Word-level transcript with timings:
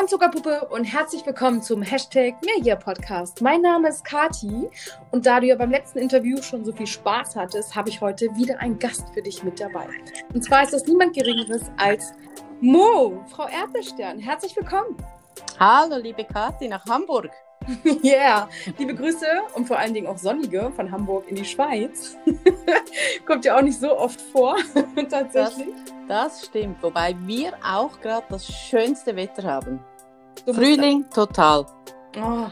Moin 0.00 0.08
Zuckerpuppe 0.08 0.66
und 0.70 0.84
herzlich 0.84 1.26
willkommen 1.26 1.60
zum 1.60 1.82
Hashtag 1.82 2.32
Media 2.56 2.74
Podcast. 2.74 3.42
Mein 3.42 3.60
Name 3.60 3.90
ist 3.90 4.02
Kati 4.02 4.70
und 5.10 5.26
da 5.26 5.40
du 5.40 5.46
ja 5.48 5.56
beim 5.56 5.70
letzten 5.70 5.98
Interview 5.98 6.40
schon 6.40 6.64
so 6.64 6.72
viel 6.72 6.86
Spaß 6.86 7.36
hattest, 7.36 7.76
habe 7.76 7.90
ich 7.90 8.00
heute 8.00 8.34
wieder 8.34 8.58
einen 8.60 8.78
Gast 8.78 9.04
für 9.12 9.20
dich 9.20 9.44
mit 9.44 9.60
dabei. 9.60 9.88
Und 10.32 10.42
zwar 10.42 10.62
ist 10.62 10.72
das 10.72 10.86
niemand 10.86 11.14
Geringeres 11.14 11.70
als 11.76 12.14
Mo, 12.62 13.22
Frau 13.28 13.46
Erdbeerstern. 13.46 14.18
Herzlich 14.18 14.56
willkommen. 14.56 14.96
Hallo, 15.58 15.98
liebe 15.98 16.24
Kati, 16.24 16.66
nach 16.66 16.86
Hamburg. 16.86 17.30
Yeah, 18.02 18.48
liebe 18.78 18.94
Grüße 18.94 19.26
und 19.54 19.68
vor 19.68 19.78
allen 19.78 19.92
Dingen 19.92 20.06
auch 20.06 20.16
sonnige 20.16 20.72
von 20.74 20.90
Hamburg 20.90 21.28
in 21.28 21.36
die 21.36 21.44
Schweiz. 21.44 22.16
Kommt 23.26 23.44
ja 23.44 23.56
auch 23.56 23.62
nicht 23.62 23.78
so 23.78 23.96
oft 23.96 24.20
vor, 24.20 24.56
tatsächlich. 25.10 25.74
Das, 26.08 26.38
das, 26.38 26.46
stimmt, 26.46 26.82
wobei 26.82 27.16
wir 27.26 27.52
auch 27.64 28.00
gerade 28.00 28.26
das 28.28 28.46
schönste 28.46 29.14
Wetter 29.16 29.42
haben. 29.44 29.80
Frühling, 30.44 31.08
total. 31.10 31.66
Oh, 32.16 32.46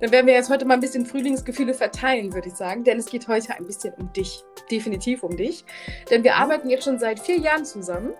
dann 0.00 0.12
werden 0.12 0.26
wir 0.26 0.34
jetzt 0.34 0.50
heute 0.50 0.64
mal 0.64 0.74
ein 0.74 0.80
bisschen 0.80 1.06
Frühlingsgefühle 1.06 1.74
verteilen, 1.74 2.32
würde 2.32 2.48
ich 2.48 2.54
sagen, 2.54 2.84
denn 2.84 2.98
es 2.98 3.06
geht 3.06 3.28
heute 3.28 3.54
ein 3.56 3.66
bisschen 3.66 3.94
um 3.94 4.12
dich. 4.12 4.42
Definitiv 4.70 5.22
um 5.22 5.36
dich. 5.36 5.64
Denn 6.10 6.24
wir 6.24 6.36
arbeiten 6.36 6.70
jetzt 6.70 6.84
schon 6.84 6.98
seit 6.98 7.20
vier 7.20 7.38
Jahren 7.38 7.64
zusammen 7.64 8.12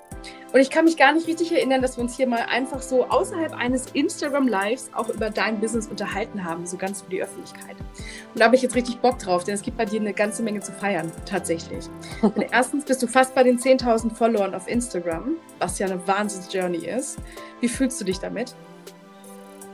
und 0.53 0.61
ich 0.61 0.71
kann 0.71 0.85
mich 0.85 0.97
gar 0.97 1.13
nicht 1.13 1.29
richtig 1.29 1.53
erinnern, 1.53 1.81
dass 1.81 1.97
wir 1.97 2.03
uns 2.03 2.17
hier 2.17 2.27
mal 2.27 2.45
einfach 2.49 2.83
so 2.83 3.07
außerhalb 3.07 3.55
eines 3.55 3.87
Instagram 3.93 4.49
Lives 4.49 4.91
auch 4.93 5.09
über 5.09 5.31
dein 5.31 5.61
Business 5.61 5.87
unterhalten 5.87 6.45
haben, 6.45 6.67
so 6.67 6.77
ganz 6.77 7.03
für 7.03 7.11
die 7.11 7.23
Öffentlichkeit. 7.23 7.77
Und 7.79 8.41
da 8.41 8.47
habe 8.47 8.57
ich 8.57 8.63
jetzt 8.63 8.75
richtig 8.75 8.99
Bock 8.99 9.19
drauf, 9.19 9.45
denn 9.45 9.55
es 9.55 9.63
gibt 9.63 9.77
bei 9.77 9.85
dir 9.85 10.01
eine 10.01 10.13
ganze 10.13 10.43
Menge 10.43 10.61
zu 10.61 10.73
feiern, 10.73 11.13
tatsächlich. 11.25 11.87
Und 12.23 12.47
erstens 12.51 12.85
bist 12.85 13.03
du 13.03 13.07
fast 13.07 13.35
bei 13.35 13.45
den 13.45 13.59
10.000 13.59 14.15
Followern 14.15 14.55
auf 14.55 14.67
Instagram, 14.67 15.37
was 15.61 15.79
ja 15.79 15.87
eine 15.87 16.05
Wahnsinns-Journey 16.07 16.87
ist. 16.87 17.19
Wie 17.61 17.69
fühlst 17.69 18.01
du 18.01 18.05
dich 18.05 18.19
damit? 18.19 18.55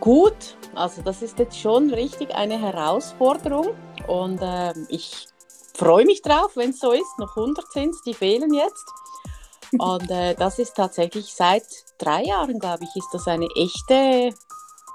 Gut, 0.00 0.56
also 0.74 1.02
das 1.02 1.22
ist 1.22 1.38
jetzt 1.38 1.58
schon 1.58 1.90
richtig 1.90 2.34
eine 2.34 2.60
Herausforderung 2.60 3.68
und 4.06 4.40
äh, 4.42 4.72
ich 4.88 5.26
freue 5.74 6.04
mich 6.04 6.22
drauf, 6.22 6.52
wenn 6.54 6.70
es 6.70 6.80
so 6.80 6.92
ist. 6.92 7.18
Noch 7.18 7.36
100 7.36 7.72
sind 7.72 7.94
die 8.06 8.14
fehlen 8.14 8.52
jetzt. 8.54 8.84
Und 9.78 10.10
äh, 10.12 10.34
das 10.36 10.60
ist 10.60 10.74
tatsächlich 10.76 11.34
seit 11.34 11.64
drei 11.98 12.22
Jahren, 12.22 12.60
glaube 12.60 12.84
ich, 12.84 12.96
ist 12.96 13.08
das 13.12 13.26
eine 13.26 13.48
echte 13.56 14.32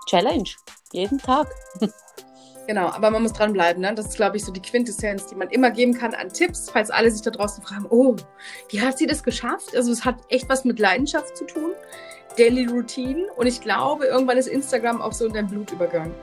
Challenge. 0.07 0.49
Jeden 0.93 1.17
Tag. 1.17 1.47
Genau, 2.67 2.87
aber 2.87 3.09
man 3.09 3.23
muss 3.23 3.33
dranbleiben. 3.33 3.81
Ne? 3.81 3.93
Das 3.95 4.05
ist, 4.05 4.15
glaube 4.15 4.37
ich, 4.37 4.45
so 4.45 4.51
die 4.51 4.61
Quintessenz, 4.61 5.25
die 5.25 5.35
man 5.35 5.49
immer 5.49 5.71
geben 5.71 5.93
kann 5.93 6.13
an 6.13 6.29
Tipps, 6.29 6.69
falls 6.69 6.89
alle 6.91 7.11
sich 7.11 7.21
da 7.21 7.31
draußen 7.31 7.61
fragen, 7.63 7.87
oh, 7.89 8.15
wie 8.69 8.79
hat 8.79 8.97
sie 8.97 9.07
das 9.07 9.23
geschafft? 9.23 9.75
Also 9.75 9.91
es 9.91 10.05
hat 10.05 10.15
echt 10.29 10.47
was 10.47 10.63
mit 10.63 10.79
Leidenschaft 10.79 11.35
zu 11.35 11.45
tun. 11.45 11.71
Daily 12.37 12.65
Routine. 12.65 13.27
Und 13.35 13.47
ich 13.47 13.61
glaube, 13.61 14.05
irgendwann 14.05 14.37
ist 14.37 14.47
Instagram 14.47 15.01
auch 15.01 15.13
so 15.13 15.25
in 15.25 15.33
dein 15.33 15.47
Blut 15.47 15.71
übergegangen, 15.71 16.13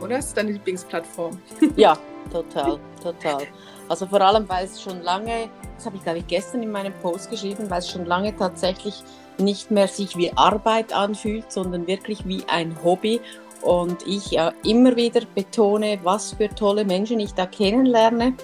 oder? 0.00 0.16
Das 0.16 0.26
ist 0.26 0.36
deine 0.36 0.52
Lieblingsplattform. 0.52 1.38
Ja, 1.76 1.96
total, 2.30 2.78
total. 3.02 3.42
Also 3.88 4.06
vor 4.06 4.20
allem, 4.20 4.48
weil 4.48 4.64
es 4.64 4.80
schon 4.80 5.02
lange, 5.02 5.48
das 5.76 5.86
habe 5.86 5.96
ich 5.96 6.02
glaube 6.02 6.18
ich 6.18 6.26
gestern 6.26 6.62
in 6.62 6.70
meinem 6.70 6.92
Post 7.02 7.30
geschrieben, 7.30 7.68
weil 7.68 7.80
es 7.80 7.90
schon 7.90 8.06
lange 8.06 8.36
tatsächlich 8.36 9.02
nicht 9.38 9.70
mehr 9.70 9.88
sich 9.88 10.16
wie 10.16 10.32
Arbeit 10.36 10.92
anfühlt, 10.92 11.50
sondern 11.50 11.86
wirklich 11.86 12.26
wie 12.26 12.44
ein 12.48 12.76
Hobby. 12.84 13.20
Und 13.62 14.06
ich 14.06 14.32
ja 14.32 14.52
immer 14.64 14.96
wieder 14.96 15.22
betone, 15.34 15.98
was 16.02 16.32
für 16.32 16.48
tolle 16.48 16.84
Menschen 16.84 17.20
ich 17.20 17.32
da 17.34 17.46
kennenlerne. 17.46 18.34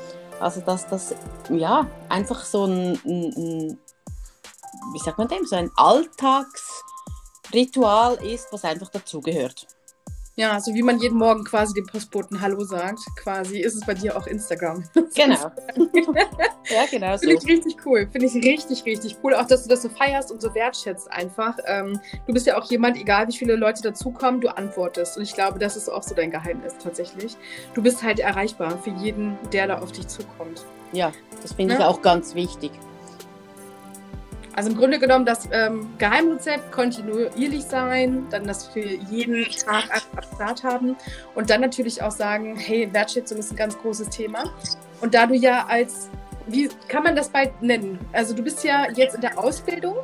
Also 0.41 0.61
dass 0.61 0.87
das 0.89 1.15
ja 1.51 1.87
einfach 2.09 2.45
so 2.45 2.65
ein, 2.65 2.99
ein 3.05 3.79
wie 4.93 4.99
sagt 4.99 5.19
man 5.19 5.29
dem, 5.29 5.45
so 5.45 5.57
ein 5.57 5.71
Alltagsritual 7.53 8.19
ist, 8.25 8.49
was 8.53 8.65
einfach 8.65 8.89
dazugehört. 8.89 9.67
Ja, 10.37 10.61
so 10.61 10.73
wie 10.73 10.83
man 10.83 11.01
jeden 11.01 11.19
Morgen 11.19 11.43
quasi 11.43 11.75
dem 11.75 11.87
Postboten 11.87 12.41
Hallo 12.41 12.63
sagt, 12.63 13.01
quasi 13.17 13.59
ist 13.59 13.75
es 13.75 13.85
bei 13.85 13.95
dir 13.95 14.17
auch 14.17 14.29
Instagram. 14.29 14.85
Genau. 15.17 15.35
ja, 16.71 16.85
genau. 16.89 17.19
Finde 17.19 17.35
ich 17.35 17.47
richtig 17.49 17.85
cool. 17.85 18.09
Finde 18.13 18.27
ich 18.27 18.35
richtig, 18.35 18.85
richtig 18.85 19.17
cool. 19.25 19.35
Auch, 19.35 19.47
dass 19.47 19.65
du 19.65 19.69
das 19.69 19.83
so 19.83 19.89
feierst 19.89 20.31
und 20.31 20.41
so 20.41 20.55
wertschätzt 20.55 21.11
einfach. 21.11 21.59
Ähm, 21.67 21.99
du 22.29 22.33
bist 22.33 22.47
ja 22.47 22.57
auch 22.57 22.71
jemand, 22.71 22.97
egal 22.97 23.27
wie 23.27 23.37
viele 23.37 23.57
Leute 23.57 23.83
dazukommen, 23.83 24.41
du 24.41 24.57
antwortest. 24.57 25.17
Und 25.17 25.25
ich 25.25 25.35
glaube, 25.35 25.59
das 25.59 25.77
ist 25.77 25.89
auch 25.89 26.05
so 26.05 26.15
dein 26.15 26.31
Geheimnis 26.31 26.75
tatsächlich. 26.81 27.37
Du 27.75 27.83
bist 27.83 28.05
halt 28.05 28.21
erreichbar 28.21 28.79
für 28.79 28.91
jeden, 28.91 29.37
der 29.53 29.67
da 29.67 29.79
auf 29.81 29.91
dich 29.91 30.07
zukommt. 30.07 30.65
Ja, 30.93 31.11
das 31.43 31.55
finde 31.55 31.75
ich 31.75 31.81
auch 31.81 32.01
ganz 32.01 32.37
wichtig. 32.37 32.71
Also 34.59 34.71
im 34.71 34.77
Grunde 34.77 34.99
genommen 34.99 35.25
das 35.25 35.49
ähm, 35.53 35.89
Geheimrezept 35.99 36.73
kontinuierlich 36.73 37.63
sein, 37.63 38.27
dann 38.29 38.45
das 38.45 38.67
für 38.67 38.81
jeden 38.81 39.45
Tag 39.45 39.85
Start 40.35 40.65
haben 40.65 40.97
und 41.37 41.49
dann 41.49 41.61
natürlich 41.61 42.03
auch 42.03 42.11
sagen, 42.11 42.57
hey, 42.57 42.93
Wertschätzung 42.93 43.39
ist 43.39 43.53
ein 43.53 43.57
ganz 43.57 43.79
großes 43.79 44.11
Thema. 44.11 44.53
Und 45.01 45.15
da 45.15 45.27
du 45.27 45.37
ja 45.37 45.65
als, 45.69 46.11
wie 46.49 46.69
kann 46.89 47.05
man 47.05 47.15
das 47.15 47.29
bald 47.29 47.63
nennen? 47.63 48.01
Also 48.13 48.35
du 48.35 48.43
bist 48.43 48.65
ja 48.65 48.91
jetzt 48.91 49.15
in 49.15 49.21
der 49.21 49.39
Ausbildung 49.39 49.95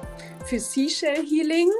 für 0.46 0.60
Seashell 0.60 1.26
Healing 1.26 1.70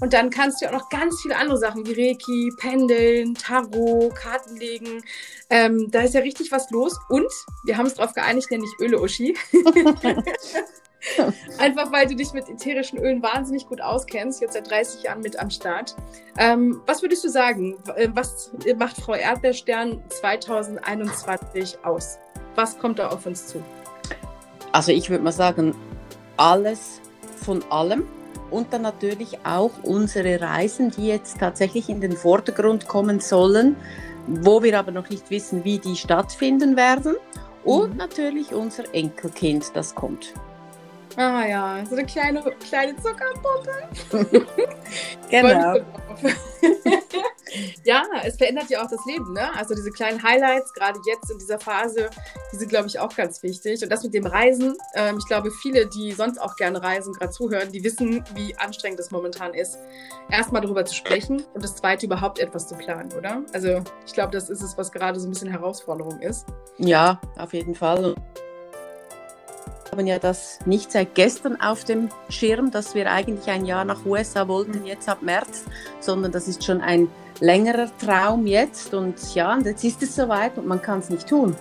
und 0.00 0.14
dann 0.14 0.30
kannst 0.30 0.62
du 0.62 0.64
ja 0.64 0.70
auch 0.70 0.78
noch 0.78 0.88
ganz 0.88 1.20
viele 1.20 1.36
andere 1.36 1.58
Sachen 1.58 1.84
wie 1.86 1.92
Reiki, 1.92 2.52
Pendeln, 2.56 3.34
Tarot, 3.34 4.14
Kartenlegen. 4.14 5.04
Ähm, 5.50 5.90
da 5.90 6.00
ist 6.00 6.14
ja 6.14 6.22
richtig 6.22 6.50
was 6.52 6.70
los. 6.70 6.98
Und 7.10 7.30
wir 7.66 7.76
haben 7.76 7.84
es 7.84 7.96
darauf 7.96 8.14
geeinigt, 8.14 8.50
nenne 8.50 8.64
ich 8.64 8.82
Öle 8.82 8.98
Uschi. 8.98 9.36
Einfach 11.58 11.92
weil 11.92 12.06
du 12.06 12.14
dich 12.14 12.32
mit 12.32 12.48
ätherischen 12.48 12.98
Ölen 12.98 13.22
wahnsinnig 13.22 13.66
gut 13.66 13.80
auskennst, 13.80 14.40
jetzt 14.40 14.54
seit 14.54 14.70
30 14.70 15.02
Jahren 15.02 15.20
mit 15.20 15.38
am 15.38 15.50
Start. 15.50 15.94
Ähm, 16.38 16.80
was 16.86 17.02
würdest 17.02 17.24
du 17.24 17.28
sagen? 17.28 17.76
Äh, 17.96 18.08
was 18.12 18.50
macht 18.78 18.96
Frau 18.96 19.14
Erdbeerstern 19.14 20.02
2021 20.08 21.78
aus? 21.84 22.18
Was 22.54 22.78
kommt 22.78 22.98
da 22.98 23.08
auf 23.08 23.26
uns 23.26 23.46
zu? 23.46 23.62
Also 24.72 24.92
ich 24.92 25.10
würde 25.10 25.22
mal 25.22 25.32
sagen, 25.32 25.74
alles 26.36 27.00
von 27.36 27.62
allem 27.70 28.08
und 28.50 28.72
dann 28.72 28.82
natürlich 28.82 29.38
auch 29.44 29.72
unsere 29.82 30.40
Reisen, 30.40 30.90
die 30.90 31.08
jetzt 31.08 31.38
tatsächlich 31.38 31.88
in 31.88 32.00
den 32.00 32.12
Vordergrund 32.12 32.86
kommen 32.86 33.20
sollen, 33.20 33.76
wo 34.26 34.62
wir 34.62 34.78
aber 34.78 34.92
noch 34.92 35.10
nicht 35.10 35.30
wissen, 35.30 35.64
wie 35.64 35.78
die 35.78 35.96
stattfinden 35.96 36.76
werden. 36.76 37.16
Und 37.64 37.92
mhm. 37.92 37.96
natürlich 37.96 38.52
unser 38.52 38.94
Enkelkind, 38.94 39.72
das 39.74 39.94
kommt. 39.94 40.34
Ah 41.16 41.46
ja, 41.46 41.84
so 41.86 41.94
eine 41.94 42.04
kleine, 42.06 42.42
kleine 42.68 42.96
Zuckerpuppe. 42.96 43.88
genau. 45.30 45.76
ja, 47.84 48.02
es 48.24 48.36
verändert 48.36 48.68
ja 48.68 48.82
auch 48.82 48.90
das 48.90 49.04
Leben, 49.06 49.32
ne? 49.32 49.54
Also 49.56 49.74
diese 49.74 49.90
kleinen 49.90 50.22
Highlights, 50.22 50.72
gerade 50.72 50.98
jetzt 51.06 51.30
in 51.30 51.38
dieser 51.38 51.58
Phase, 51.58 52.10
die 52.52 52.56
sind, 52.56 52.68
glaube 52.68 52.88
ich, 52.88 52.98
auch 52.98 53.14
ganz 53.14 53.42
wichtig. 53.42 53.82
Und 53.82 53.90
das 53.90 54.02
mit 54.02 54.14
dem 54.14 54.26
Reisen, 54.26 54.76
ähm, 54.94 55.18
ich 55.18 55.26
glaube, 55.26 55.50
viele, 55.50 55.86
die 55.86 56.12
sonst 56.12 56.38
auch 56.38 56.56
gerne 56.56 56.82
reisen, 56.82 57.12
gerade 57.12 57.30
zuhören, 57.32 57.70
die 57.70 57.84
wissen, 57.84 58.24
wie 58.34 58.56
anstrengend 58.56 58.98
es 58.98 59.10
momentan 59.10 59.54
ist, 59.54 59.78
erstmal 60.30 60.62
darüber 60.62 60.84
zu 60.84 60.94
sprechen 60.94 61.44
und 61.54 61.62
das 61.62 61.76
zweite 61.76 62.06
überhaupt 62.06 62.38
etwas 62.38 62.66
zu 62.66 62.74
planen, 62.74 63.12
oder? 63.12 63.42
Also 63.52 63.82
ich 64.06 64.12
glaube, 64.12 64.32
das 64.32 64.50
ist 64.50 64.62
es, 64.62 64.76
was 64.76 64.90
gerade 64.90 65.20
so 65.20 65.28
ein 65.28 65.30
bisschen 65.30 65.50
Herausforderung 65.50 66.20
ist. 66.20 66.46
Ja, 66.78 67.20
auf 67.36 67.52
jeden 67.52 67.74
Fall 67.74 68.14
haben 69.94 70.08
ja 70.08 70.18
das 70.18 70.58
nicht 70.66 70.90
seit 70.90 71.14
gestern 71.14 71.60
auf 71.60 71.84
dem 71.84 72.08
Schirm, 72.28 72.72
dass 72.72 72.96
wir 72.96 73.12
eigentlich 73.12 73.48
ein 73.48 73.64
Jahr 73.64 73.84
nach 73.84 74.04
USA 74.04 74.48
wollten, 74.48 74.84
jetzt 74.84 75.08
ab 75.08 75.22
März, 75.22 75.64
sondern 76.00 76.32
das 76.32 76.48
ist 76.48 76.64
schon 76.64 76.80
ein 76.80 77.08
längerer 77.38 77.88
Traum 77.98 78.46
jetzt 78.46 78.92
und 78.92 79.34
ja, 79.36 79.54
und 79.54 79.66
jetzt 79.66 79.84
ist 79.84 80.02
es 80.02 80.16
soweit 80.16 80.58
und 80.58 80.66
man 80.66 80.82
kann 80.82 80.98
es 80.98 81.10
nicht 81.10 81.28
tun. 81.28 81.54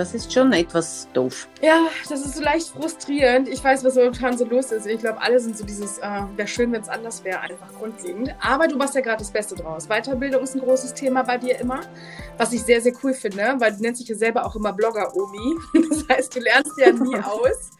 Das 0.00 0.14
ist 0.14 0.32
schon 0.32 0.50
etwas 0.54 1.06
doof. 1.12 1.46
Ja, 1.60 1.86
das 2.08 2.24
ist 2.24 2.34
so 2.34 2.42
leicht 2.42 2.68
frustrierend. 2.68 3.46
Ich 3.48 3.62
weiß, 3.62 3.84
was 3.84 3.96
momentan 3.96 4.38
so 4.38 4.46
los 4.46 4.72
ist. 4.72 4.86
Ich 4.86 4.98
glaube, 4.98 5.20
alle 5.20 5.38
sind 5.38 5.58
so 5.58 5.66
dieses, 5.66 5.98
äh, 5.98 6.22
wäre 6.36 6.48
schön, 6.48 6.72
wenn 6.72 6.80
es 6.80 6.88
anders 6.88 7.22
wäre, 7.22 7.38
einfach 7.40 7.70
grundlegend. 7.74 8.34
Aber 8.40 8.66
du 8.66 8.78
machst 8.78 8.94
ja 8.94 9.02
gerade 9.02 9.18
das 9.18 9.30
Beste 9.30 9.56
draus. 9.56 9.88
Weiterbildung 9.88 10.42
ist 10.42 10.54
ein 10.54 10.62
großes 10.62 10.94
Thema 10.94 11.22
bei 11.22 11.36
dir 11.36 11.58
immer, 11.58 11.82
was 12.38 12.54
ich 12.54 12.62
sehr, 12.62 12.80
sehr 12.80 12.94
cool 13.04 13.12
finde, 13.12 13.56
weil 13.58 13.76
du 13.76 13.82
nennst 13.82 14.00
dich 14.00 14.08
ja 14.08 14.14
selber 14.14 14.46
auch 14.46 14.56
immer 14.56 14.72
Blogger-Omi. 14.72 15.58
Das 15.90 16.16
heißt, 16.16 16.34
du 16.34 16.40
lernst 16.40 16.72
ja 16.78 16.92
nie 16.92 17.16
aus. 17.22 17.72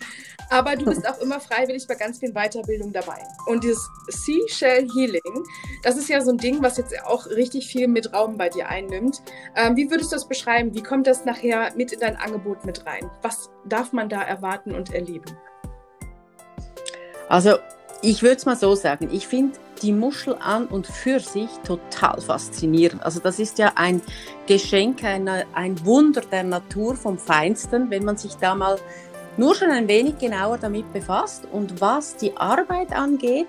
Aber 0.50 0.74
du 0.74 0.84
bist 0.84 1.08
auch 1.08 1.18
immer 1.20 1.38
freiwillig 1.38 1.86
bei 1.86 1.94
ganz 1.94 2.18
vielen 2.18 2.34
Weiterbildungen 2.34 2.92
dabei. 2.92 3.24
Und 3.46 3.62
dieses 3.62 3.88
Seashell 4.08 4.88
Healing, 4.92 5.44
das 5.84 5.96
ist 5.96 6.08
ja 6.08 6.20
so 6.20 6.32
ein 6.32 6.38
Ding, 6.38 6.60
was 6.60 6.76
jetzt 6.76 6.92
auch 7.04 7.26
richtig 7.26 7.68
viel 7.68 7.86
mit 7.86 8.12
Raum 8.12 8.36
bei 8.36 8.48
dir 8.48 8.68
einnimmt. 8.68 9.22
Ähm, 9.54 9.76
wie 9.76 9.90
würdest 9.90 10.10
du 10.10 10.16
das 10.16 10.26
beschreiben? 10.26 10.74
Wie 10.74 10.82
kommt 10.82 11.06
das 11.06 11.24
nachher 11.24 11.72
mit 11.76 11.92
in 11.92 12.00
dein 12.00 12.16
Angebot 12.16 12.64
mit 12.64 12.84
rein? 12.84 13.08
Was 13.22 13.48
darf 13.64 13.92
man 13.92 14.08
da 14.08 14.22
erwarten 14.22 14.74
und 14.74 14.92
erleben? 14.92 15.36
Also, 17.28 17.58
ich 18.02 18.22
würde 18.22 18.36
es 18.36 18.44
mal 18.44 18.56
so 18.56 18.74
sagen. 18.74 19.08
Ich 19.12 19.28
finde 19.28 19.56
die 19.82 19.92
Muschel 19.92 20.36
an 20.40 20.66
und 20.66 20.86
für 20.86 21.20
sich 21.20 21.48
total 21.64 22.20
faszinierend. 22.20 23.02
Also 23.02 23.20
das 23.20 23.38
ist 23.38 23.58
ja 23.58 23.72
ein 23.76 24.02
Geschenk, 24.46 25.04
ein, 25.04 25.28
ein 25.28 25.84
Wunder 25.84 26.20
der 26.20 26.44
Natur 26.44 26.96
vom 26.96 27.18
Feinsten, 27.18 27.90
wenn 27.90 28.04
man 28.04 28.16
sich 28.16 28.34
da 28.36 28.54
mal 28.54 28.78
nur 29.40 29.54
schon 29.54 29.70
ein 29.70 29.88
wenig 29.88 30.18
genauer 30.18 30.58
damit 30.58 30.92
befasst. 30.92 31.48
Und 31.50 31.80
was 31.80 32.14
die 32.16 32.36
Arbeit 32.36 32.92
angeht, 32.92 33.48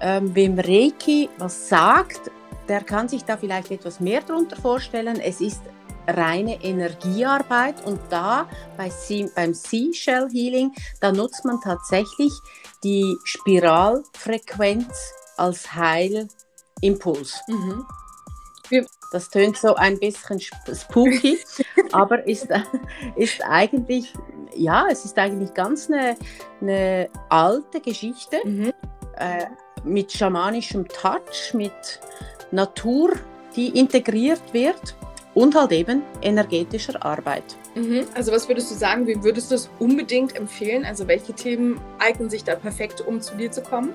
ähm, 0.00 0.34
wem 0.34 0.58
Reiki 0.58 1.28
was 1.36 1.68
sagt, 1.68 2.30
der 2.66 2.82
kann 2.82 3.08
sich 3.08 3.24
da 3.24 3.36
vielleicht 3.36 3.70
etwas 3.70 4.00
mehr 4.00 4.22
darunter 4.22 4.56
vorstellen. 4.56 5.20
Es 5.20 5.42
ist 5.42 5.60
reine 6.06 6.64
Energiearbeit 6.64 7.84
und 7.84 8.00
da 8.08 8.48
bei 8.78 8.90
beim 9.34 9.52
Seashell 9.52 10.30
Healing, 10.30 10.72
da 11.00 11.12
nutzt 11.12 11.44
man 11.44 11.60
tatsächlich 11.60 12.32
die 12.82 13.14
Spiralfrequenz 13.24 15.12
als 15.36 15.74
Heilimpuls. 15.74 17.38
Mhm. 17.48 17.84
Das 19.12 19.30
tönt 19.30 19.56
so 19.56 19.74
ein 19.74 19.98
bisschen 19.98 20.40
spooky, 20.40 21.38
aber 21.92 22.26
ist, 22.26 22.48
ist 23.16 23.42
eigentlich, 23.42 24.12
ja, 24.54 24.86
es 24.90 25.04
ist 25.04 25.18
eigentlich 25.18 25.54
ganz 25.54 25.90
eine, 25.90 26.16
eine 26.60 27.08
alte 27.30 27.80
Geschichte 27.80 28.36
mhm. 28.44 28.72
äh, 29.16 29.46
mit 29.84 30.12
schamanischem 30.12 30.86
Touch, 30.88 31.54
mit 31.54 32.00
Natur, 32.50 33.12
die 33.56 33.78
integriert 33.78 34.42
wird 34.52 34.96
und 35.34 35.54
halt 35.54 35.72
eben 35.72 36.02
energetischer 36.20 37.02
Arbeit. 37.04 37.44
Mhm. 37.74 38.06
Also 38.14 38.32
was 38.32 38.48
würdest 38.48 38.70
du 38.70 38.74
sagen, 38.74 39.06
wie 39.06 39.22
würdest 39.22 39.50
du 39.50 39.54
es 39.54 39.70
unbedingt 39.78 40.34
empfehlen? 40.34 40.84
Also 40.84 41.06
welche 41.06 41.32
Themen 41.32 41.80
eignen 41.98 42.28
sich 42.28 42.44
da 42.44 42.56
perfekt, 42.56 43.00
um 43.00 43.20
zu 43.20 43.36
dir 43.36 43.50
zu 43.50 43.62
kommen? 43.62 43.92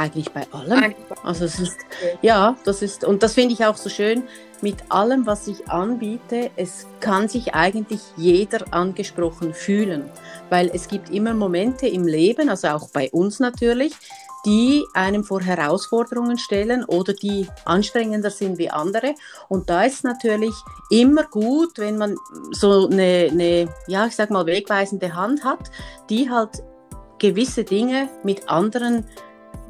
Eigentlich 0.00 0.30
bei 0.32 0.46
allem. 0.50 0.94
Also 1.22 1.44
es 1.44 1.60
ist, 1.60 1.76
ja, 2.22 2.56
das 2.64 2.80
ist, 2.80 3.04
und 3.04 3.22
das 3.22 3.34
finde 3.34 3.52
ich 3.52 3.66
auch 3.66 3.76
so 3.76 3.90
schön, 3.90 4.22
mit 4.62 4.76
allem, 4.88 5.26
was 5.26 5.46
ich 5.46 5.68
anbiete, 5.68 6.50
es 6.56 6.86
kann 7.00 7.28
sich 7.28 7.54
eigentlich 7.54 8.00
jeder 8.16 8.64
angesprochen 8.72 9.52
fühlen, 9.52 10.08
weil 10.48 10.70
es 10.72 10.88
gibt 10.88 11.10
immer 11.10 11.34
Momente 11.34 11.86
im 11.86 12.06
Leben, 12.06 12.48
also 12.48 12.68
auch 12.68 12.88
bei 12.88 13.10
uns 13.10 13.40
natürlich, 13.40 13.92
die 14.46 14.86
einem 14.94 15.22
vor 15.22 15.42
Herausforderungen 15.42 16.38
stellen 16.38 16.82
oder 16.86 17.12
die 17.12 17.46
anstrengender 17.66 18.30
sind 18.30 18.56
wie 18.56 18.70
andere. 18.70 19.14
Und 19.50 19.68
da 19.68 19.84
ist 19.84 20.02
natürlich 20.02 20.54
immer 20.88 21.24
gut, 21.24 21.78
wenn 21.78 21.98
man 21.98 22.16
so 22.52 22.88
eine, 22.88 23.28
eine, 23.30 23.68
ja, 23.86 24.06
ich 24.06 24.16
sag 24.16 24.30
mal, 24.30 24.46
wegweisende 24.46 25.14
Hand 25.14 25.44
hat, 25.44 25.70
die 26.08 26.30
halt 26.30 26.62
gewisse 27.18 27.64
Dinge 27.64 28.08
mit 28.24 28.48
anderen 28.48 29.04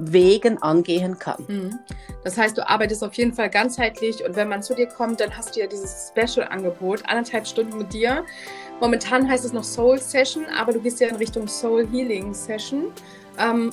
Wegen 0.01 0.63
angehen 0.63 1.19
kann. 1.19 1.45
Mhm. 1.47 1.79
Das 2.25 2.37
heißt, 2.37 2.57
du 2.57 2.69
arbeitest 2.69 3.03
auf 3.03 3.15
jeden 3.15 3.33
Fall 3.33 3.51
ganzheitlich 3.51 4.25
und 4.25 4.37
wenn 4.37 4.49
man 4.49 4.63
zu 4.63 4.75
dir 4.75 4.87
kommt, 4.87 5.21
dann 5.21 5.37
hast 5.37 5.57
du 5.57 5.61
ja 5.61 5.67
dieses 5.67 6.11
Special-Angebot, 6.11 7.03
anderthalb 7.07 7.47
Stunden 7.47 7.79
mit 7.79 7.93
dir. 7.93 8.25
Momentan 8.81 9.29
heißt 9.29 9.45
es 9.45 9.53
noch 9.53 9.65
Soul 9.65 9.99
Session, 9.99 10.45
aber 10.59 10.73
du 10.73 10.81
gehst 10.81 11.01
ja 11.01 11.09
in 11.09 11.17
Richtung 11.17 11.49
Soul 11.49 11.87
Healing 11.91 12.35
Session. 12.35 12.93
Ähm, 13.39 13.73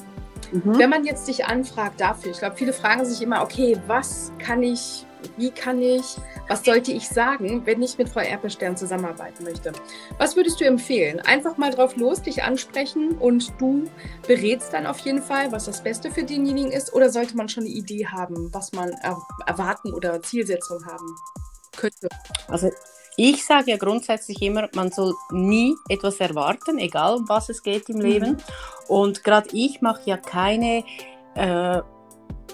Mhm. 0.51 0.77
Wenn 0.77 0.89
man 0.89 1.03
jetzt 1.03 1.27
dich 1.27 1.45
anfragt 1.45 2.00
dafür, 2.00 2.31
ich 2.31 2.39
glaube, 2.39 2.56
viele 2.56 2.73
fragen 2.73 3.06
sich 3.06 3.21
immer, 3.21 3.41
okay, 3.41 3.77
was 3.88 4.31
kann 4.39 4.63
ich, 4.63 5.06
wie 5.37 5.51
kann 5.51 5.81
ich, 5.81 6.17
was 6.47 6.63
sollte 6.63 6.91
ich 6.91 7.07
sagen, 7.07 7.65
wenn 7.65 7.81
ich 7.81 7.97
mit 7.97 8.09
Frau 8.09 8.21
Erpelstern 8.21 8.77
zusammenarbeiten 8.77 9.43
möchte? 9.43 9.71
Was 10.17 10.35
würdest 10.35 10.59
du 10.59 10.65
empfehlen? 10.65 11.19
Einfach 11.21 11.57
mal 11.57 11.71
drauf 11.71 11.95
los, 11.95 12.21
dich 12.21 12.43
ansprechen 12.43 13.17
und 13.17 13.53
du 13.59 13.85
berätst 14.27 14.73
dann 14.73 14.85
auf 14.85 14.99
jeden 14.99 15.21
Fall, 15.21 15.51
was 15.51 15.65
das 15.65 15.83
Beste 15.83 16.11
für 16.11 16.23
denjenigen 16.23 16.71
ist 16.71 16.93
oder 16.93 17.09
sollte 17.09 17.35
man 17.35 17.49
schon 17.49 17.63
eine 17.63 17.73
Idee 17.73 18.07
haben, 18.07 18.53
was 18.53 18.71
man 18.73 18.91
erwarten 19.45 19.93
oder 19.93 20.21
Zielsetzung 20.21 20.85
haben 20.85 21.15
könnte? 21.75 22.09
Also 22.47 22.71
ich 23.15 23.45
sage 23.45 23.71
ja 23.71 23.77
grundsätzlich 23.77 24.41
immer, 24.41 24.69
man 24.75 24.91
soll 24.91 25.13
nie 25.31 25.75
etwas 25.89 26.19
erwarten, 26.19 26.77
egal 26.77 27.15
um 27.15 27.27
was 27.27 27.49
es 27.49 27.63
geht 27.63 27.89
im 27.89 27.99
Leben. 27.99 28.31
Mhm. 28.31 28.37
Und 28.87 29.23
gerade 29.23 29.49
ich 29.53 29.81
mache 29.81 30.01
ja 30.05 30.17
keine 30.17 30.83
äh, 31.35 31.81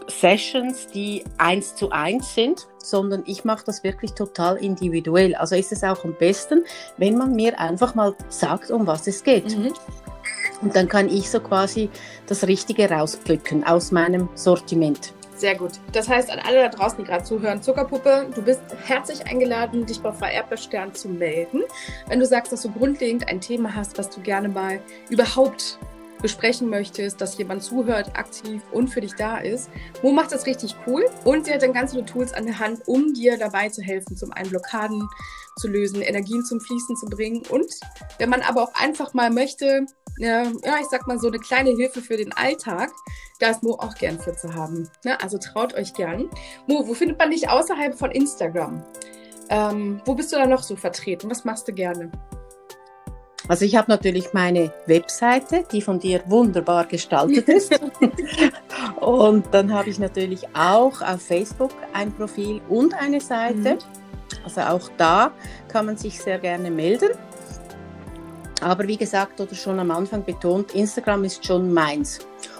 Sessions, 0.07 0.87
die 0.87 1.23
eins 1.37 1.75
zu 1.75 1.89
eins 1.91 2.33
sind, 2.35 2.67
sondern 2.77 3.23
ich 3.25 3.45
mache 3.45 3.63
das 3.65 3.83
wirklich 3.83 4.13
total 4.13 4.57
individuell. 4.57 5.35
Also 5.35 5.55
ist 5.55 5.71
es 5.71 5.83
auch 5.83 6.03
am 6.03 6.15
besten, 6.15 6.65
wenn 6.97 7.17
man 7.17 7.35
mir 7.35 7.59
einfach 7.59 7.95
mal 7.95 8.15
sagt, 8.29 8.71
um 8.71 8.85
was 8.85 9.07
es 9.07 9.23
geht. 9.23 9.57
Mhm. 9.57 9.73
Und 10.61 10.75
dann 10.75 10.87
kann 10.87 11.09
ich 11.09 11.29
so 11.29 11.39
quasi 11.39 11.89
das 12.27 12.47
Richtige 12.47 12.89
rauspflücken 12.89 13.63
aus 13.65 13.91
meinem 13.91 14.29
Sortiment. 14.35 15.13
Sehr 15.35 15.55
gut. 15.55 15.71
Das 15.91 16.07
heißt, 16.07 16.31
an 16.31 16.39
alle 16.39 16.61
da 16.61 16.69
draußen, 16.69 16.99
die 16.99 17.03
gerade 17.03 17.23
zuhören, 17.23 17.61
Zuckerpuppe, 17.61 18.27
du 18.33 18.41
bist 18.41 18.61
herzlich 18.85 19.25
eingeladen, 19.27 19.85
dich 19.85 19.99
bei 19.99 20.11
Vererbestern 20.11 20.93
zu 20.93 21.09
melden. 21.09 21.63
Wenn 22.07 22.19
du 22.19 22.25
sagst, 22.25 22.53
dass 22.53 22.61
du 22.61 22.71
grundlegend 22.71 23.27
ein 23.27 23.41
Thema 23.41 23.75
hast, 23.75 23.97
was 23.97 24.09
du 24.09 24.21
gerne 24.21 24.47
mal 24.47 24.79
überhaupt 25.09 25.79
besprechen 26.23 26.69
möchtest, 26.69 27.21
dass 27.21 27.37
jemand 27.37 27.61
zuhört, 27.61 28.17
aktiv 28.17 28.63
und 28.71 28.87
für 28.87 29.01
dich 29.01 29.13
da 29.13 29.37
ist. 29.37 29.69
Mo 30.01 30.11
macht 30.11 30.31
das 30.31 30.47
richtig 30.47 30.75
cool 30.87 31.05
und 31.25 31.45
sie 31.45 31.53
hat 31.53 31.61
dann 31.61 31.73
ganz 31.73 31.91
viele 31.91 32.05
Tools 32.05 32.33
an 32.33 32.45
der 32.45 32.57
Hand, 32.57 32.81
um 32.87 33.13
dir 33.13 33.37
dabei 33.37 33.69
zu 33.69 33.83
helfen, 33.83 34.17
zum 34.17 34.31
einen 34.31 34.49
Blockaden 34.49 35.07
zu 35.57 35.67
lösen, 35.67 36.01
Energien 36.01 36.43
zum 36.43 36.59
Fließen 36.59 36.95
zu 36.95 37.05
bringen 37.05 37.43
und 37.49 37.67
wenn 38.17 38.29
man 38.29 38.41
aber 38.41 38.63
auch 38.63 38.73
einfach 38.73 39.13
mal 39.13 39.29
möchte, 39.29 39.85
ja, 40.17 40.43
ich 40.43 40.87
sag 40.89 41.07
mal 41.07 41.19
so 41.19 41.27
eine 41.27 41.39
kleine 41.39 41.71
Hilfe 41.71 42.01
für 42.01 42.17
den 42.17 42.31
Alltag, 42.33 42.91
da 43.39 43.49
ist 43.49 43.61
Mo 43.61 43.73
auch 43.73 43.95
gern 43.95 44.19
für 44.19 44.35
zu 44.35 44.53
haben. 44.53 44.89
Ne? 45.03 45.19
Also 45.21 45.37
traut 45.37 45.73
euch 45.73 45.93
gern. 45.93 46.29
Mo, 46.67 46.87
wo 46.87 46.93
findet 46.93 47.19
man 47.19 47.31
dich 47.31 47.49
außerhalb 47.49 47.97
von 47.97 48.11
Instagram? 48.11 48.83
Ähm, 49.49 50.01
wo 50.05 50.15
bist 50.15 50.31
du 50.31 50.37
da 50.37 50.45
noch 50.45 50.63
so 50.63 50.75
vertreten? 50.75 51.29
Was 51.29 51.43
machst 51.43 51.67
du 51.67 51.73
gerne? 51.73 52.11
Also 53.47 53.65
ich 53.65 53.75
habe 53.75 53.91
natürlich 53.91 54.33
meine 54.33 54.71
Webseite, 54.85 55.65
die 55.71 55.81
von 55.81 55.99
dir 55.99 56.23
wunderbar 56.27 56.85
gestaltet 56.85 57.49
ist. 57.49 57.77
und 59.01 59.45
dann 59.51 59.73
habe 59.73 59.89
ich 59.89 59.99
natürlich 59.99 60.47
auch 60.55 61.01
auf 61.01 61.21
Facebook 61.21 61.71
ein 61.93 62.11
Profil 62.13 62.61
und 62.69 62.93
eine 62.93 63.19
Seite. 63.19 63.75
Mhm. 63.75 63.77
Also 64.43 64.61
auch 64.61 64.89
da 64.97 65.31
kann 65.67 65.85
man 65.85 65.97
sich 65.97 66.19
sehr 66.19 66.39
gerne 66.39 66.71
melden. 66.71 67.09
Aber 68.61 68.87
wie 68.87 68.97
gesagt 68.97 69.41
oder 69.41 69.55
schon 69.55 69.79
am 69.79 69.91
Anfang 69.91 70.23
betont, 70.23 70.73
Instagram 70.73 71.25
ist 71.25 71.45
schon 71.45 71.73
meins. 71.73 72.19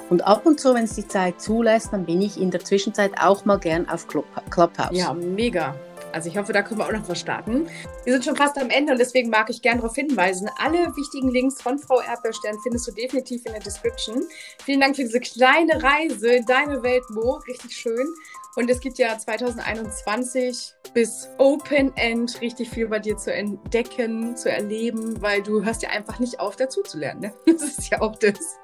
Und 0.09 0.21
ab 0.27 0.45
und 0.45 0.59
zu, 0.59 0.75
wenn 0.75 0.83
es 0.83 0.95
die 0.95 1.07
Zeit 1.07 1.41
zulässt, 1.41 1.94
dann 1.94 2.06
bin 2.06 2.21
ich 2.21 2.39
in 2.39 2.51
der 2.51 2.63
Zwischenzeit 2.63 3.12
auch 3.21 3.45
mal 3.45 3.57
gern 3.57 3.88
auf 3.88 4.07
Club 4.07 4.25
Clubhouse. 4.50 4.97
Ja, 4.97 5.13
mega. 5.13 5.75
Also 6.13 6.30
ich 6.30 6.38
hoffe, 6.38 6.54
da 6.54 6.62
können 6.62 6.80
wir 6.80 6.86
auch 6.86 6.92
noch 6.92 7.10
was 7.10 7.19
starten. 7.19 7.68
Wir 8.06 8.13
sind 8.13 8.25
schon 8.25 8.36
fast 8.36 8.57
am 8.60 8.69
Ende 8.69 8.94
und 8.94 9.00
deswegen 9.00 9.30
mag 9.30 9.50
ich 9.50 9.62
gerne 9.62 9.81
darauf 9.81 9.95
hinweisen. 9.95 10.50
Alle 10.60 10.95
wichtigen 10.95 11.30
Links 11.30 11.62
von 11.62 11.80
Frau 11.80 12.00
Erdbeerstern 12.00 12.57
findest 12.62 12.88
du 12.88 12.92
definitiv 12.92 13.45
in 13.45 13.54
der 13.54 13.62
Description. 13.62 14.23
Vielen 14.64 14.80
Dank 14.80 14.95
für 14.95 15.04
diese 15.04 15.19
kleine 15.19 15.81
Reise 15.81 16.33
in 16.33 16.45
deine 16.45 16.83
Welt, 16.83 17.04
Mo. 17.09 17.42
Richtig 17.47 17.76
schön. 17.76 18.07
Und 18.56 18.69
es 18.69 18.80
gibt 18.80 18.99
ja 18.99 19.18
2021 19.18 20.76
bis 20.94 21.30
Open 21.40 21.92
End 21.97 22.40
richtig 22.40 22.69
viel 22.69 22.87
bei 22.87 22.99
dir 22.99 23.18
zu 23.18 23.33
entdecken, 23.33 24.37
zu 24.37 24.52
erleben, 24.52 25.19
weil 25.21 25.42
du 25.42 25.64
hörst 25.64 25.81
ja 25.81 25.90
einfach 25.90 26.19
nicht 26.19 26.40
auf, 26.40 26.56
dazu 26.56 26.83
zu 26.83 26.99
lernen. 26.99 27.21
Ne? 27.21 27.33
Das 27.54 27.64
ist 27.64 27.90
ja 27.90 28.02
auch 28.02 28.16
das. 28.18 28.59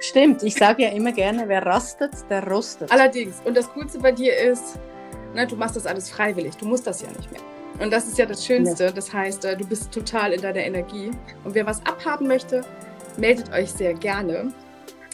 Stimmt, 0.00 0.42
ich 0.42 0.54
sage 0.54 0.84
ja 0.84 0.88
immer 0.88 1.12
gerne, 1.12 1.48
wer 1.48 1.66
rastet, 1.66 2.12
der 2.30 2.48
rostet. 2.48 2.90
Allerdings. 2.90 3.42
Und 3.44 3.54
das 3.54 3.70
Coolste 3.72 3.98
bei 3.98 4.12
dir 4.12 4.34
ist, 4.38 4.78
ne, 5.34 5.46
du 5.46 5.56
machst 5.56 5.76
das 5.76 5.86
alles 5.86 6.10
freiwillig. 6.10 6.56
Du 6.56 6.66
musst 6.66 6.86
das 6.86 7.02
ja 7.02 7.08
nicht 7.08 7.30
mehr. 7.30 7.40
Und 7.78 7.92
das 7.92 8.08
ist 8.08 8.18
ja 8.18 8.26
das 8.26 8.44
Schönste. 8.44 8.92
Das 8.92 9.12
heißt, 9.12 9.44
äh, 9.44 9.56
du 9.56 9.66
bist 9.66 9.92
total 9.92 10.32
in 10.32 10.40
deiner 10.40 10.60
Energie. 10.60 11.10
Und 11.44 11.54
wer 11.54 11.66
was 11.66 11.84
abhaben 11.84 12.26
möchte, 12.26 12.62
meldet 13.16 13.52
euch 13.52 13.70
sehr 13.70 13.94
gerne. 13.94 14.52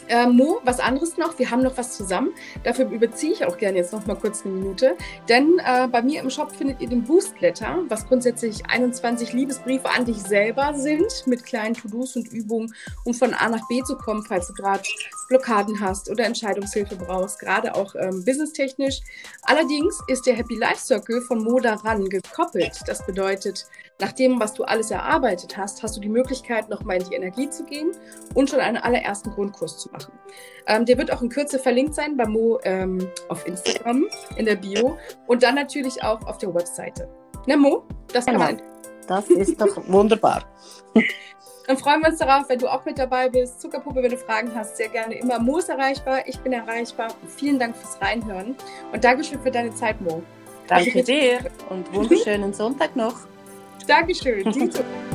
Äh, 0.07 0.27
Mo, 0.27 0.59
was 0.63 0.79
anderes 0.79 1.17
noch, 1.17 1.37
wir 1.39 1.49
haben 1.49 1.63
noch 1.63 1.77
was 1.77 1.95
zusammen. 1.95 2.31
Dafür 2.63 2.89
überziehe 2.89 3.33
ich 3.33 3.45
auch 3.45 3.57
gerne 3.57 3.77
jetzt 3.77 3.93
noch 3.93 4.05
mal 4.05 4.15
kurz 4.15 4.45
eine 4.45 4.53
Minute. 4.53 4.97
Denn 5.29 5.59
äh, 5.59 5.87
bei 5.87 6.01
mir 6.01 6.21
im 6.21 6.29
Shop 6.29 6.51
findet 6.51 6.81
ihr 6.81 6.89
den 6.89 7.03
Boost 7.03 7.39
Letter, 7.39 7.79
was 7.87 8.07
grundsätzlich 8.07 8.65
21 8.69 9.33
Liebesbriefe 9.33 9.89
an 9.89 10.05
dich 10.05 10.17
selber 10.17 10.73
sind, 10.75 11.25
mit 11.25 11.45
kleinen 11.45 11.73
To-Dos 11.73 12.15
und 12.15 12.31
Übungen, 12.31 12.73
um 13.05 13.13
von 13.13 13.33
A 13.33 13.49
nach 13.49 13.67
B 13.67 13.81
zu 13.83 13.97
kommen, 13.97 14.23
falls 14.27 14.47
du 14.47 14.53
gerade 14.53 14.83
Blockaden 15.29 15.79
hast 15.79 16.09
oder 16.09 16.25
Entscheidungshilfe 16.25 16.95
brauchst, 16.95 17.39
gerade 17.39 17.73
auch 17.75 17.95
ähm, 17.95 18.23
businesstechnisch. 18.23 18.99
Allerdings 19.43 19.99
ist 20.07 20.25
der 20.25 20.35
Happy 20.35 20.55
Life 20.55 20.79
Circle 20.79 21.21
von 21.21 21.43
Mo 21.43 21.59
daran 21.59 22.09
gekoppelt. 22.09 22.79
Das 22.87 23.05
bedeutet, 23.05 23.65
nach 23.99 24.11
dem, 24.11 24.39
was 24.39 24.53
du 24.53 24.63
alles 24.63 24.91
erarbeitet 24.91 25.57
hast, 25.57 25.83
hast 25.83 25.95
du 25.95 26.01
die 26.01 26.09
Möglichkeit, 26.09 26.69
nochmal 26.69 26.97
in 26.97 27.09
die 27.09 27.15
Energie 27.15 27.49
zu 27.49 27.63
gehen 27.63 27.91
und 28.33 28.49
schon 28.49 28.59
einen 28.59 28.77
allerersten 28.77 29.31
Grundkurs 29.31 29.77
zu 29.79 29.89
machen. 29.91 30.13
Ähm, 30.67 30.85
der 30.85 30.97
wird 30.97 31.11
auch 31.11 31.21
in 31.21 31.29
Kürze 31.29 31.59
verlinkt 31.59 31.95
sein 31.95 32.17
bei 32.17 32.25
Mo 32.25 32.59
ähm, 32.63 33.07
auf 33.29 33.45
Instagram 33.47 34.05
in 34.37 34.45
der 34.45 34.55
Bio 34.55 34.97
und 35.27 35.43
dann 35.43 35.55
natürlich 35.55 36.03
auch 36.03 36.25
auf 36.25 36.37
der 36.37 36.53
Webseite. 36.53 37.07
Ne, 37.45 37.57
Mo? 37.57 37.83
Das, 38.11 38.25
genau. 38.25 38.47
das 39.07 39.29
ist 39.29 39.59
doch 39.59 39.77
wunderbar. 39.87 40.43
Dann 41.67 41.77
freuen 41.77 42.01
wir 42.01 42.09
uns 42.09 42.19
darauf, 42.19 42.49
wenn 42.49 42.59
du 42.59 42.67
auch 42.67 42.83
mit 42.85 42.97
dabei 42.97 43.29
bist. 43.29 43.61
Zuckerpuppe, 43.61 44.03
wenn 44.03 44.11
du 44.11 44.17
Fragen 44.17 44.53
hast, 44.53 44.77
sehr 44.77 44.89
gerne 44.89 45.15
immer. 45.15 45.39
Mo 45.39 45.59
ist 45.59 45.69
erreichbar, 45.69 46.27
ich 46.27 46.39
bin 46.39 46.51
erreichbar. 46.51 47.09
Vielen 47.37 47.59
Dank 47.59 47.75
fürs 47.75 48.01
Reinhören 48.01 48.55
und 48.91 49.03
Dankeschön 49.03 49.39
für 49.41 49.51
deine 49.51 49.73
Zeit, 49.73 50.01
Mo. 50.01 50.23
Danke 50.67 51.03
dir 51.03 51.39
und 51.69 51.93
wunderschönen 51.93 52.53
Sonntag 52.53 52.95
noch. 52.95 53.32
Dankeschön. 53.87 54.43